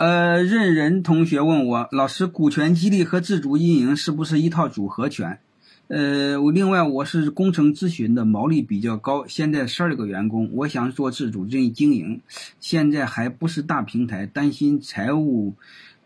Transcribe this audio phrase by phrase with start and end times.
[0.00, 5.40] 呃，任仁同学问我，老师，股权激励和自主经营是不是一套组合拳？
[5.88, 12.22] 呃，我另外我是工程咨询的，毛利比较高，现在十二个员工，我想做自主经经营，
[12.60, 15.52] 现在还不是大平台，担心财务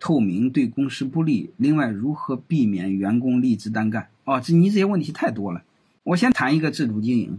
[0.01, 1.51] 透明对公司不利。
[1.57, 4.09] 另外，如何避免员工离职单干？
[4.25, 5.63] 哦，这你这些问题太多了，
[6.03, 7.39] 我先谈一个自主经营。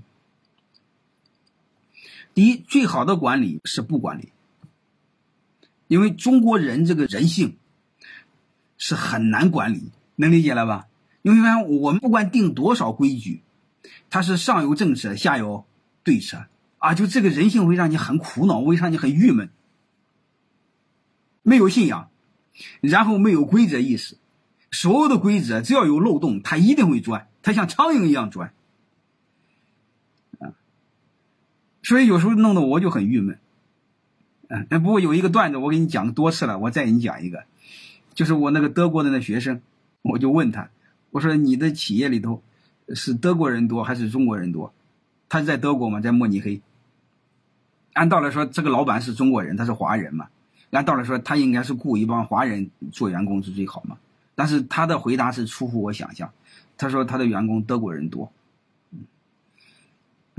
[2.33, 4.29] 第一，最好的管理是不管理。
[5.87, 7.57] 因为中国人这个人性
[8.77, 10.87] 是很难管理，能理解了吧？
[11.21, 13.41] 因为发现我们不管定多少规矩，
[14.09, 15.65] 它是上有政策，下有
[16.03, 16.45] 对策
[16.77, 19.49] 啊，就这个人性会让你很苦恼，会让你很郁闷，
[21.41, 22.09] 没有信仰，
[22.81, 24.17] 然后没有规则意识，
[24.69, 28.53] 所有的规则只要有漏洞，它一定会钻，它像苍蝇一样钻
[30.39, 30.53] 啊，
[31.81, 33.39] 所以有时候弄得我就很郁闷。
[34.47, 37.43] 嗯，不过有一个段子我给你讲多次了，我再给你讲一个，
[38.13, 39.61] 就是我那个德国的那学生，
[40.01, 40.69] 我就问他，
[41.11, 42.41] 我说你的企业里头
[42.93, 44.73] 是德国人多还是中国人多？
[45.27, 46.61] 他是在德国嘛，在慕尼黑。
[47.93, 50.27] 按道理说，这个老板是中国人，他是华人嘛，
[50.71, 53.97] 按道理说他应该是雇一帮华人做员工是最好嘛。
[54.35, 56.31] 但是他的回答是出乎我想象，
[56.77, 58.31] 他说他的员工德国人多。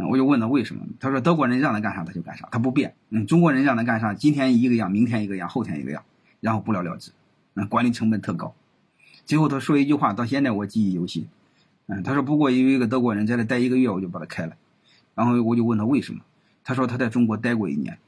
[0.04, 0.84] 我就问他为什么？
[1.00, 2.94] 他说德国人让他干啥他就干啥，他不变。
[3.08, 6.04] 嗯，中国人让他干啥，今天一个样，明天一个样，后天一个样，
[6.40, 7.12] 然后不了了之。
[7.54, 8.54] 嗯，管理成本特高。
[9.24, 11.26] 最后他说一句话，到现在我记忆犹新。
[11.86, 14.56] 嗯，他说不过有一个德国人在这待一个月，我就把他开了。
[15.14, 16.20] 然后我就问他为什么？
[16.62, 17.98] 他说他在中国待过一年。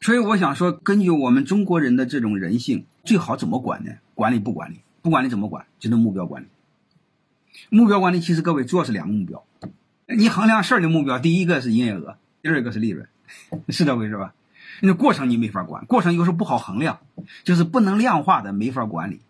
[0.00, 3.92] 所以我想说，根据我们中国人的这种人性，最好怎么管呢？
[4.14, 4.80] 管理不管理？
[5.00, 5.64] 不管理怎么管？
[5.78, 6.46] 就是目标管理。
[7.70, 9.42] 目标管理其实各位主要是两个目标。
[10.10, 13.06] 你衡量事儿的目标，第一个是营业额，第二个是利润，
[13.68, 14.32] 是这回事吧？
[14.80, 17.00] 那过程你没法管，过程有时候不好衡量，
[17.44, 19.20] 就是不能量化的没法管理，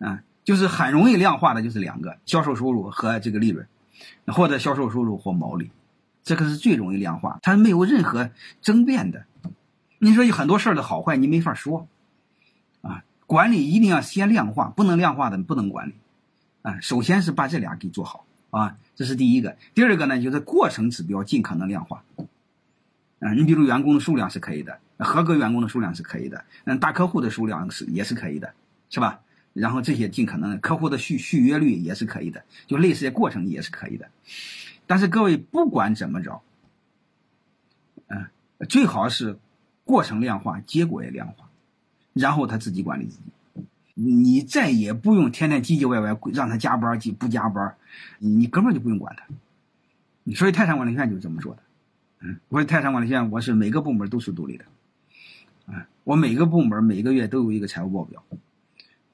[0.00, 3.68] 啊，就是很容易量化的就是两个：销售收入和这个利润，
[4.26, 5.70] 或者销售收入或毛利，
[6.24, 9.26] 这个是最容易量化，它没有任何争辩的。
[10.00, 11.86] 你说有很多事儿的好坏，你没法说，
[12.82, 15.94] 啊，管理一定要先量化，不能量化的不能管理，
[16.62, 18.24] 啊，首先是把这俩给做好。
[18.50, 19.56] 啊，这是第一个。
[19.74, 22.04] 第二个呢，就是过程指标尽可能量化。
[23.20, 28.52] 啊，你比如员工的数量是可以的，合格员工的数量是可以的，嗯，大客户的数量是也是可以的，
[28.90, 29.20] 是吧？
[29.54, 34.08] 然后这些尽可能客户的续续约率也是可以的，就类似的过程也是可以的。
[34.86, 36.42] 但是各位不管怎么着，
[38.06, 38.26] 嗯，
[38.68, 39.36] 最好是
[39.84, 41.48] 过程量化，结果也量化，
[42.12, 43.22] 然后他自己管理自己。
[44.00, 47.74] 你再也不用天天唧唧歪歪让他加班不加班，
[48.20, 49.26] 你你根本就不用管他。
[50.36, 51.62] 所以泰山管理学院就是这么说的。
[52.20, 54.64] 嗯，我说泰山管理学院，我是每个部门都是独立的。
[55.66, 58.22] 嗯，我每个部门每个月都有一个财务报表，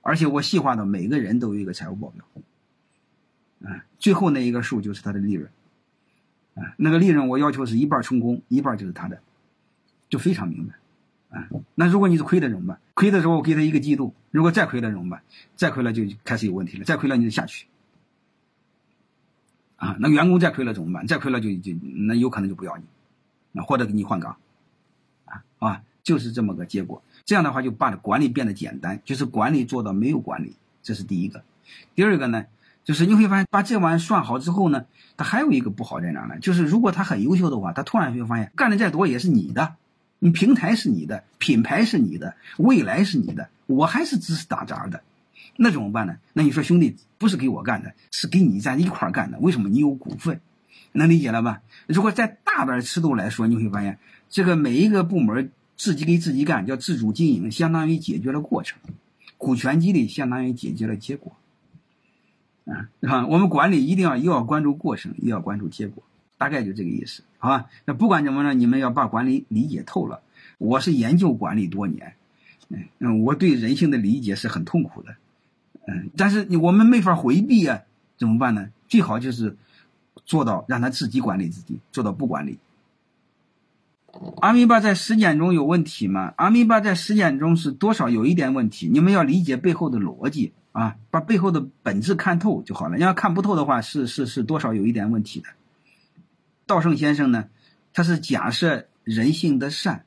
[0.03, 2.25] 而且我细化到每个人都有一个财务报表。
[3.61, 5.49] 嗯，最后那一个数就是他的利润。
[6.57, 9.19] 啊，那个利润我要求是一半充公，一半就是他的，
[10.11, 10.75] 就非常明白。
[11.35, 12.79] 啊，那如果你是亏的怎么办？
[12.95, 15.23] 亏的时候我给他一个季度，如果再亏了怎么办？
[15.57, 17.67] 再亏了就开始有问题了，再亏了你就下去。
[19.77, 21.09] 啊，那员工再亏了怎么办？
[21.09, 21.73] 再亏了就就
[22.07, 22.85] 那有可能就不要你，
[23.51, 24.37] 那或者给你换岗。
[25.25, 27.03] 啊啊，就是这么个结果。
[27.25, 31.43] 这样的话就把管理变得简单，就是管理做到没有管理，这是第一个。
[31.97, 32.45] 第二个呢，
[32.85, 36.39] 就是你会发现把这玩意算好之后呢，他还有一个不好在哪呢？
[36.39, 39.75] 就是如果他很优秀的话，他突然会发现干的再多也是你的。
[40.25, 45.03] 你平台是你的，品牌是你的，未来是你的，我还是只是打杂的，
[45.59, 46.17] 那怎么办呢？
[46.33, 49.39] 那你说兄弟不是给我干的，是给你在一块儿干的。
[49.41, 49.69] 为什么？
[49.69, 50.41] 你有股份，
[50.93, 51.61] 能理解了吧？
[51.87, 53.99] 如果在大的尺度来说，你会发现
[54.31, 58.79] 这个每一个部门自己给自己干，叫自主经营，相当于解决了过程；
[59.37, 61.37] 股权激励相当于解决了结果。
[62.65, 66.03] 啊，我们管理一定要又要关注过程，又要关注结果。
[66.45, 67.71] 大概就这个意思，好吧？
[67.87, 70.21] 那不管怎么呢，你们要把管理理解透了。
[70.59, 72.17] 我是研究管理多年，
[72.69, 75.17] 嗯嗯，我对人性的理解是很痛苦的，
[75.87, 77.81] 嗯，但是我们没法回避啊，
[78.19, 78.69] 怎么办呢？
[78.89, 79.57] 最好就是
[80.27, 82.59] 做到让他自己管理自己，做到不管理。
[84.43, 86.35] 阿米巴在实践中有问题吗？
[86.37, 92.99] 阿米巴在实践中是多少有一点问题，你们要理解背后的逻辑啊，把背后的本质看透就好了。
[92.99, 95.49] 你要看不透的话，是是是多少有一点问题的。
[96.67, 97.49] 道圣先生呢，
[97.93, 100.05] 他是假设人性的善，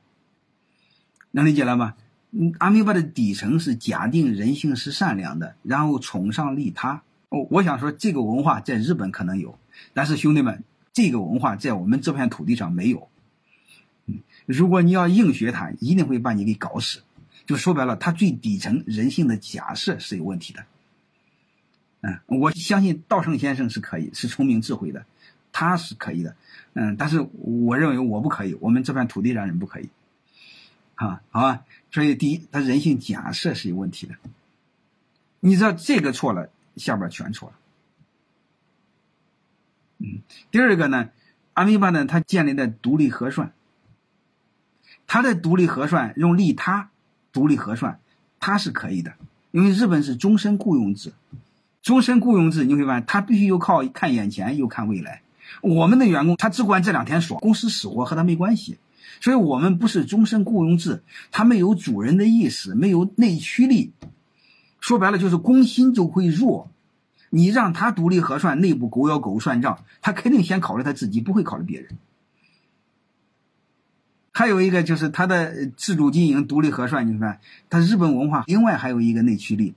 [1.30, 1.94] 能理解了吗？
[2.30, 7.02] 嗯，阿弥巴的底层是假定人性是善良的，然后崇尚利他。
[7.30, 9.58] 我我想说，这个文化在日本可能有，
[9.94, 10.62] 但是兄弟们，
[10.92, 13.08] 这个文化在我们这片土地上没有。
[14.06, 17.02] 嗯，如果你要硬学它，一定会把你给搞死。
[17.46, 20.64] 就说白了，它最底层人性的假设是有问题的。
[22.00, 25.06] 嗯，我相信道圣先生是可以，是聪明智慧的，
[25.58, 26.36] 他是可以的。
[26.74, 29.88] 嗯，但是我认为我不可以，我们这片土地上人不可以。
[30.94, 31.64] 啊，好吧。
[31.90, 34.14] 所以第一，他人性假设是有问题的。
[35.40, 37.56] 你知道这个错了，下边全错了。
[39.98, 40.20] 嗯，
[40.52, 41.10] 第二个呢，
[41.54, 43.52] 阿米巴呢，他建立的独立核算，
[45.08, 46.88] 他的独立核算用利他
[47.32, 47.98] 独立核算，
[48.38, 49.14] 他是可以的，
[49.50, 51.12] 因为日本是终身雇佣制。
[51.82, 55.22] 终身雇佣制，你会发现他必须又靠看眼前，又看未来。
[55.62, 58.78] 我们的员工他只管这两天爽，公司死活和他没关系。
[59.20, 61.02] 所以我们不是终身雇佣制，
[61.32, 63.92] 他没有主人的意识，没有内驱力。
[64.80, 66.70] 说白了就是攻心就会弱。
[67.30, 71.98] 你让他独立核算，内部狗咬狗算账，他肯定先考虑他自己，不会考虑别人。
[74.32, 79.74] 还有一个就是他的自主经营、独立核算，你看他日本文化，另外还有一个内驱力。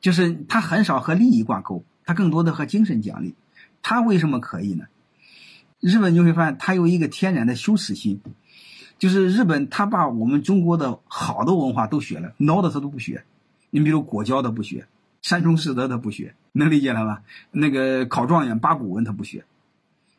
[0.00, 3.34] 就是他很少和利益挂钩，他更多的和精神奖励。
[3.82, 4.86] 他为什么可以呢？
[5.80, 8.20] 日本你会发现，他有一个天然的羞耻心，
[9.00, 13.24] 就是日本他把我们中国的好的文化都学了，孬的他都不学。
[13.70, 14.86] 你比如果教的不学，
[15.22, 17.22] 山中士德他不学，能理解了吧？
[17.50, 19.44] 那个考状元八股文他不学，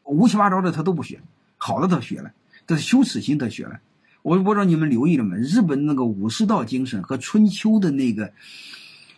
[0.03, 1.21] 乌七八糟的他都不学，
[1.57, 2.33] 好的他学了，
[2.65, 3.79] 但是羞耻心他学了。
[4.21, 5.37] 我不知道你们留意了没？
[5.37, 8.33] 日本那个武士道精神和春秋的那个。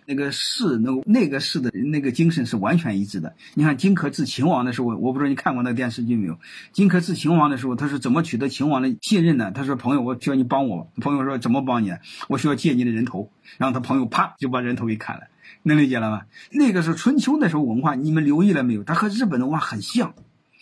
[0.05, 3.35] 那个士，那个那个士的那个精神是完全一致的。
[3.53, 6.37] 你看荆轲治秦王的时候，我不知道你看过那个电视剧没有？
[6.71, 9.51] 荆轲治秦王的时候，他是怎么取得秦王的信任呢？
[9.51, 11.93] 他说：“朋友，我需要你帮我。”朋友说：“怎么帮你？
[12.27, 15.23] 我需要借你的人头。”然后他朋友啪就把人头给砍了，
[15.63, 16.23] 能理解了吗？
[16.51, 18.83] 那个是春秋那时候文化，你们留意了没有？
[18.83, 20.13] 他和日本的文化很像，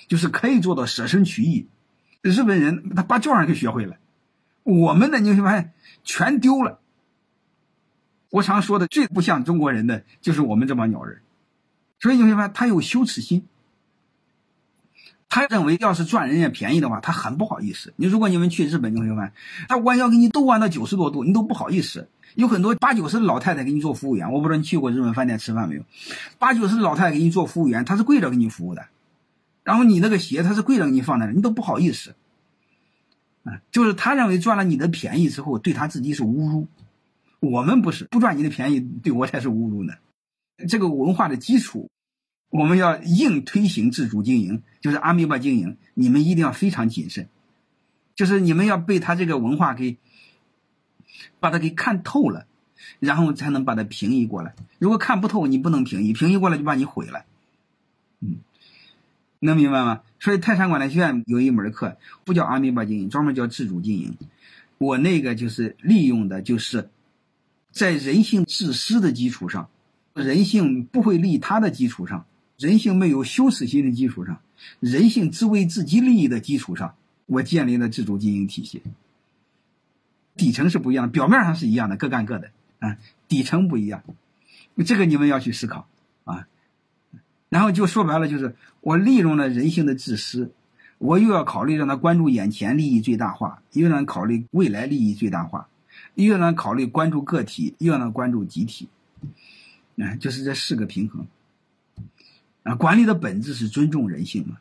[0.08, 1.68] 就是可以做到舍身取义。
[2.22, 3.98] 日本人他把这玩意儿给学会了，
[4.64, 5.74] 我们呢你会发现
[6.04, 6.80] 全丢了。
[8.34, 11.20] 我常说的最不像中国人的就是我们这帮鸟人，
[12.00, 13.46] 所以你会发现他有羞耻心。
[15.30, 17.94] 他认为要是赚人家便宜的话，他很不好意思。
[17.96, 19.34] 你如果你们去日本，你会发现
[19.70, 22.10] 他弯腰给你都弯到九十多度，你都不好意思。
[22.34, 25.84] 有很多八九十的老太太给你做服务员，我不知道你去过日本饭店吃饭没有？
[26.40, 28.88] 八九十的老太太给你做服务员，他是跪着给你服务的，
[29.64, 32.16] 然后你那个鞋他是跪着给你放在那，你都不好意思。
[33.44, 36.68] 啊，就是他认为赚了你的便宜之后，对他自己是侮辱。
[37.44, 39.96] 我们不是不赚你的便宜，对我才是侮辱呢。
[40.70, 41.90] 这个文化的基础，
[42.50, 45.76] 我们要硬推行自主经营，就是阿米巴经营。
[45.94, 47.28] 你们一定要非常谨慎，
[48.16, 49.98] 就是你们要被他这个文化给
[51.42, 52.48] 把它给看透了，
[53.02, 54.56] 然后才能把它平移过来。
[54.80, 57.26] 如果看不透，你不能平移，平移过来就把你毁了。
[58.22, 58.38] 嗯，
[59.40, 60.00] 能明白吗？
[60.22, 64.16] 所以泰山管理学院有一门课不叫阿米巴经营，专门叫自主经营。
[64.78, 66.90] 我那个就是利用的就是。
[67.74, 69.68] 在人性自私的基础上，
[70.14, 72.26] 人性不会利他的基础上，
[72.58, 74.40] 人性没有羞耻心的基础上，
[74.80, 78.84] 人性只为自己利益的基础上，我建立了自主经营体系。
[80.36, 82.98] 底层是不一样的，表面上是一样的，各干各的啊，
[83.28, 84.04] 底层不一样，
[84.86, 85.88] 这个你们要去思考
[86.26, 86.48] 啊。
[87.50, 90.52] 然后就说白了，就是我利用了人性的自私，
[91.00, 95.68] 我又要考虑让他关注眼前利益最大化，又让考虑未来利益最大化。
[96.16, 98.88] 越能考虑关注个体，越能关注集体，
[99.98, 101.26] 啊，就是这四个平衡。
[102.64, 104.58] 啊，管理的本质是尊重人性嘛？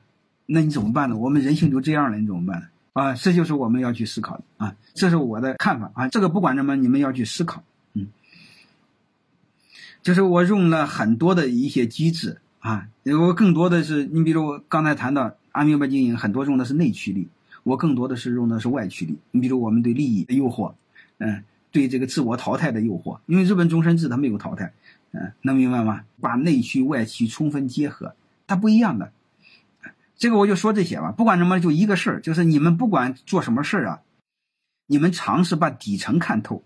[0.47, 1.16] 那你怎么办呢？
[1.16, 2.66] 我们人性就这样了，你怎么办呢？
[2.94, 6.09] 啊，这就是我们要去思考的啊，这是我的看法啊。
[6.09, 7.62] 这个不管什么，你们要去思考。
[7.94, 8.09] 嗯，
[10.02, 17.28] 就是我用了很多的一些机制啊，我更多的是你比如我刚才谈到阿米巴经营，很多用的是内驱力，
[17.62, 19.16] 我更多的是用的是外驱力。
[19.30, 20.75] 你比如我们对利益的诱惑。
[21.24, 24.72] 嗯，对这个自我淘汰的诱惑，因为日本终身制它没有淘汰，
[25.12, 26.04] 嗯，能明白吗？
[26.20, 28.16] 把内需外需充分结合，
[28.48, 29.12] 它不一样的。
[30.16, 34.02] 这个我就说这些吧，不管什么，就一个事儿，就是你们不管做什么事儿啊，
[34.86, 36.64] 你们尝试把底层看透。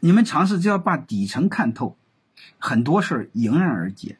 [0.00, 1.96] 你们尝试只要把底层看透，
[2.58, 4.16] 很多事儿迎刃而解。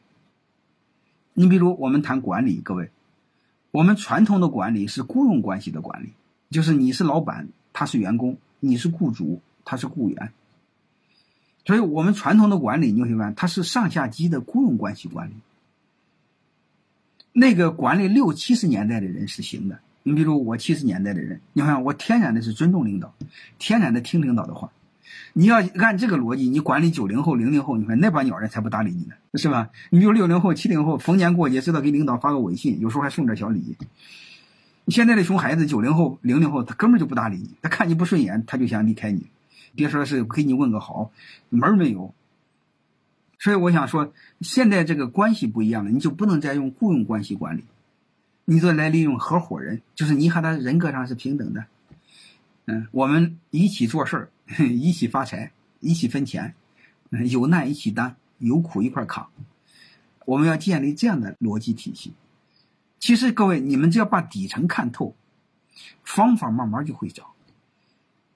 [1.33, 2.91] 你比如我们谈管理，各位，
[3.71, 6.13] 我们传统的管理是雇佣关系的管理，
[6.51, 8.37] 就是你是老板，他是员工。
[8.61, 10.31] 你是雇主，他是雇员，
[11.65, 15.33] 所以我们传统的管理，你会发现，它是上下级的雇佣关系管理。
[17.33, 23.13] 那个管理六七十年代的人是行的，你比如我七十年代的人，你看我天然的是尊重领导，
[23.57, 24.71] 天然的听领导的话。
[25.33, 29.69] 你要按这个逻辑，你管理九零后、零零后，你看那帮鸟人才不搭理你呢，是吧？
[29.89, 33.77] 你比如六零后、七零后，逢年过节知道给领导发个微信，有时候还送点小礼。
[34.87, 39.27] 现在的熊孩子，九零后、零零后，他根本就不搭理你，他看你不顺眼，他就想离开你。
[39.75, 41.11] 别说是给你问个好，
[41.49, 42.13] 门儿没有。
[43.39, 47.63] 所以我想说，现在这个关系不一样了，你就不能再用雇佣关系管理，
[48.45, 51.65] 你就来利用合伙人，就是你和他人格上是平等的。
[52.65, 54.29] 嗯，我们一起做事儿，
[54.67, 56.53] 一起发财，一起分钱，
[57.29, 59.29] 有难一起担，有苦一块扛。
[60.25, 62.13] 我们要建立这样的逻辑体系。
[63.01, 65.15] 其实各位，你们只要把底层看透，
[66.03, 67.33] 方法慢慢就会找。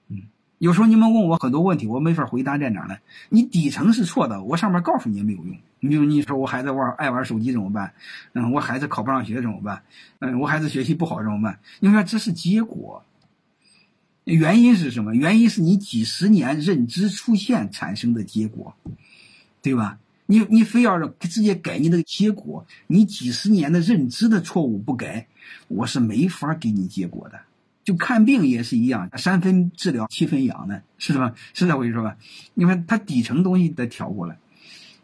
[0.08, 0.22] 嗯，
[0.58, 2.98] 有时候你们问我很多问题，我没法回答在哪呢？
[3.28, 5.56] 你底层是错的，我上面告诉你也没有用。
[5.78, 7.94] 你比如你说我孩子玩爱玩手机怎么办？
[8.32, 9.84] 嗯，我孩子考不上学怎么办？
[10.18, 11.60] 嗯，我孩子学习不好怎么办？
[11.78, 13.04] 你说这是结果，
[14.24, 15.14] 原因是什么？
[15.14, 18.74] 原因是你几十年认知出现产生的结果，
[19.62, 20.00] 对吧？
[20.26, 25.28] 你你非要直接改你那个结果，你几十年的认知的错误不改，
[25.68, 27.40] 我是没法给你结果的。
[27.84, 31.34] 就看病也是一样，三分治疗七分养的，是吧？
[31.54, 32.16] 是这回事吧？
[32.54, 34.36] 你看他底层东西得调过来，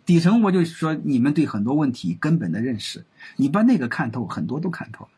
[0.04, 3.04] 底层我就说你们对很多问题根本的认识，
[3.36, 5.10] 你把那个看透，很多都看透了。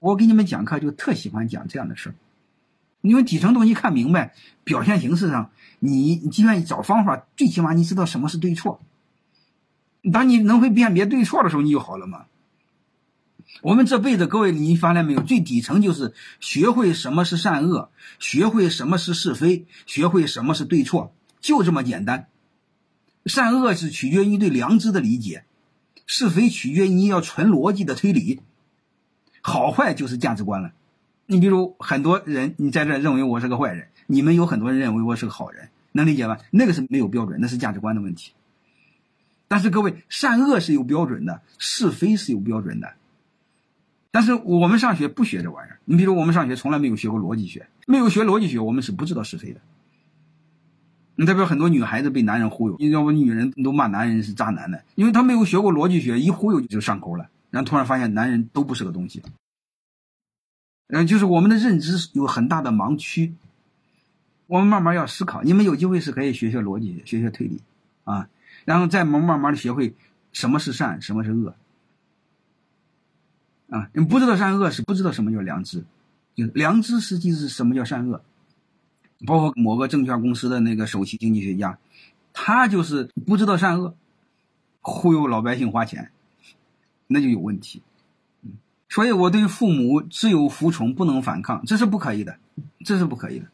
[0.00, 2.14] 我给你们讲课就特喜欢讲这样的事儿，
[3.00, 4.34] 因为底层东西看明白，
[4.64, 8.80] 表现形式上你你就愿意找方法，最起码你知道什么是对错。
[10.12, 12.26] 当你能会辨别对错的时候，你就好了嘛。
[13.62, 15.22] 我们这辈子，各位，你发现没有？
[15.22, 22.28] 最底层就是学会什么是善恶，学会什么是是非，学会什么是对错，就这么简单。
[23.24, 25.44] 善恶是取决于对良知的理解，
[26.06, 28.40] 是非取决于你要纯逻辑的推理，
[29.40, 30.72] 好坏就是价值观了。
[31.24, 36.38] 你比如很多人，你在这认为我是个坏人，你们有很多人认为我是个好人，能理解吧？
[36.50, 38.32] 那个是没有标准，那是价值观的问题。
[39.48, 42.94] 但是各位，善恶是有标准的，是非是有标准的。
[44.10, 45.78] 但是我们上学不学这玩意儿。
[45.84, 49.60] 你比如我们上学从来没有学过逻辑学，没有学逻辑学，我们是不知道是非的。
[51.14, 59.22] 你代表很多女孩子被男人忽悠，你知道我女人都骂男人是渣男的，因为他没有学过逻辑学，一忽悠就上钩了，然后突然发现男人都不是个东西。
[60.88, 63.34] 嗯，就是我们的认知有很大的盲区，
[64.46, 65.42] 我们慢慢要思考。
[65.42, 67.60] 你们有机会是可以学学逻辑，学学推理，
[68.04, 68.28] 啊。
[68.66, 69.94] 然后再慢慢慢的学会
[70.32, 71.54] 什么是善，什么是恶，
[73.70, 75.84] 啊，你不知道善恶是不知道什么叫良知，
[76.34, 78.22] 就良知实际是什么叫善恶，
[79.24, 81.78] 包括某个证券公司的那个首席经济学家，
[82.32, 83.94] 他就是不知道善恶，
[84.80, 86.10] 忽悠老百姓花钱，
[87.06, 87.82] 那就有问题，
[88.88, 92.36] 所以我对父母只有服从不能反抗，这是不可以的，
[92.84, 93.46] 这是不可以的，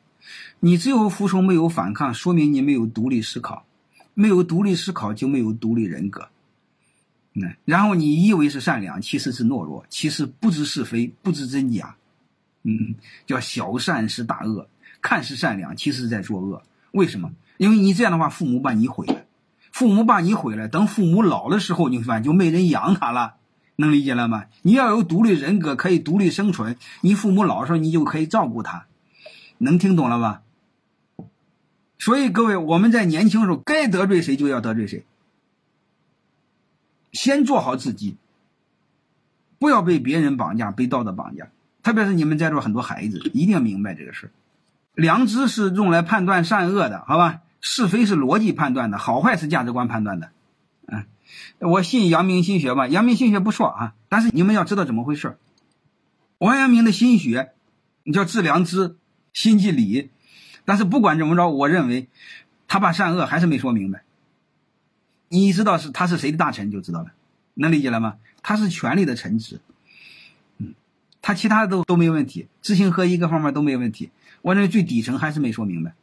[0.60, 3.66] 你只有服从没有反抗，说明你没有独立思考。
[4.14, 6.28] 没有独立思考就没有独立人格，
[7.34, 11.96] 嗯，然后你以为是善良，其实是懦弱，其实不知是非，不知真假，
[12.62, 12.94] 嗯，
[13.26, 14.68] 叫小善是大恶，
[15.00, 16.62] 看似善良，其实在作恶。
[16.92, 17.32] 为什么？
[17.56, 19.24] 因为你这样的话，父母把你毁了，
[19.70, 23.36] 父母把你毁了，等父母老的时候，你发现就没人养他了，
[23.76, 24.44] 能理解了吗？
[24.60, 28.86] 你要有独立人格，可以独立生存，你父母老的时候，你就可以照顾他，
[29.58, 30.42] 能听懂了吧？
[32.02, 35.04] 所以各位，我们在年轻时候该得罪谁就要得罪谁，
[37.12, 38.16] 先做好自己，
[39.60, 41.46] 不要被别人绑架、被道德绑架。
[41.84, 44.32] 特别是你们在座很多孩子，一定要明白这个事
[44.96, 47.42] 良知是用来判断善恶的，好吧？
[47.60, 50.32] 是非是逻辑判断的，好坏是价值观判断的。
[50.86, 51.06] 嗯，
[51.60, 55.38] 我信阳明心学吧，阳明心学不错啊，但是你们要知道怎么回事
[56.38, 57.52] 王阳明的心学，
[58.02, 58.96] 你叫治良知，
[59.32, 60.10] 心即理。
[60.64, 62.08] 但是不管怎么着，我认为
[62.68, 64.04] 他把善恶还是没说明白。
[65.28, 67.12] 你知道是他是谁的大臣就知道了，
[67.54, 68.18] 能理解了吗？
[68.42, 69.60] 他是权力的臣子，
[70.58, 70.74] 嗯，
[71.22, 74.10] 他其他的都都没问题，知行合一各方面都没问题。
[74.42, 75.94] 我认为最底层还是没说明白，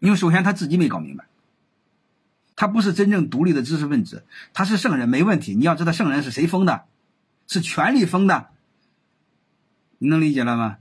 [0.00, 1.24] 因为首先他自己没搞明白，
[2.54, 5.54] 他不是真正独立的知识分子，他是圣人没问题。
[5.54, 6.84] 你要知道圣人是谁封的，
[7.46, 8.50] 是权力封的，
[9.98, 10.78] 你能理解了吗？